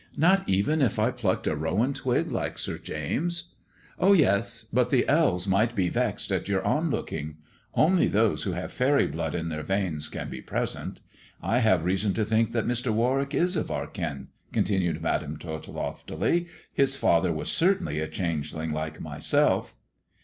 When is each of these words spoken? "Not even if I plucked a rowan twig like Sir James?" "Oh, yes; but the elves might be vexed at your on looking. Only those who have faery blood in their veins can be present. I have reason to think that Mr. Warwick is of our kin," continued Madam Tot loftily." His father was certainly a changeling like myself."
"Not 0.31 0.49
even 0.49 0.81
if 0.81 0.97
I 0.97 1.11
plucked 1.11 1.45
a 1.45 1.55
rowan 1.55 1.93
twig 1.93 2.31
like 2.31 2.57
Sir 2.57 2.79
James?" 2.79 3.53
"Oh, 3.99 4.13
yes; 4.13 4.65
but 4.73 4.89
the 4.89 5.07
elves 5.07 5.45
might 5.47 5.75
be 5.75 5.89
vexed 5.89 6.31
at 6.31 6.47
your 6.47 6.63
on 6.65 6.89
looking. 6.89 7.37
Only 7.75 8.07
those 8.07 8.41
who 8.41 8.53
have 8.53 8.71
faery 8.71 9.05
blood 9.05 9.35
in 9.35 9.49
their 9.49 9.61
veins 9.61 10.09
can 10.09 10.27
be 10.27 10.41
present. 10.41 11.01
I 11.39 11.59
have 11.59 11.85
reason 11.85 12.15
to 12.15 12.25
think 12.25 12.49
that 12.49 12.65
Mr. 12.65 12.91
Warwick 12.91 13.35
is 13.35 13.55
of 13.55 13.69
our 13.69 13.85
kin," 13.85 14.29
continued 14.51 15.03
Madam 15.03 15.37
Tot 15.37 15.67
loftily." 15.67 16.47
His 16.81 16.95
father 16.95 17.31
was 17.31 17.51
certainly 17.51 17.99
a 17.99 18.07
changeling 18.07 18.71
like 18.73 18.99
myself." 18.99 19.75